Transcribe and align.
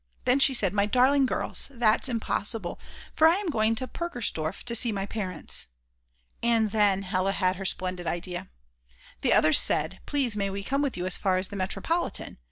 Then 0.25 0.39
she 0.39 0.55
said: 0.55 0.73
"My 0.73 0.87
darling 0.87 1.27
girls, 1.27 1.67
that's 1.69 2.09
impossible, 2.09 2.79
for 3.13 3.27
I 3.27 3.35
am 3.35 3.49
going 3.51 3.75
to 3.75 3.87
Purkersdorf 3.87 4.63
to 4.63 4.73
see 4.75 4.91
my 4.91 5.05
parents." 5.05 5.67
And 6.41 6.71
then 6.71 7.03
Hella 7.03 7.33
had 7.33 7.57
her 7.57 7.65
splendid 7.65 8.07
idea. 8.07 8.49
The 9.21 9.33
others 9.33 9.59
said: 9.59 9.99
"Please 10.07 10.35
may 10.35 10.49
we 10.49 10.63
come 10.63 10.81
with 10.81 10.97
you 10.97 11.05
as 11.05 11.17
far 11.19 11.37
as 11.37 11.49
the 11.49 11.55
metropolitan?" 11.55 12.39